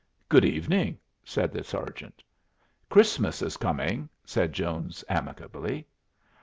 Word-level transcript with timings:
"Good 0.29 0.45
evening," 0.45 0.97
said 1.23 1.51
the 1.51 1.63
sergeant. 1.63 2.23
"Christmas 2.89 3.43
is 3.43 3.55
coming," 3.55 4.09
said 4.25 4.51
Jones, 4.51 5.03
amicably. 5.07 5.85